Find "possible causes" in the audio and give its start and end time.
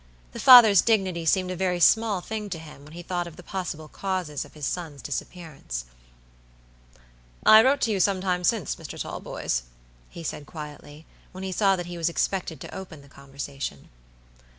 3.43-4.43